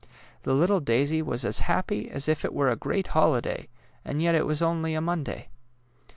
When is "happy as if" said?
1.59-2.43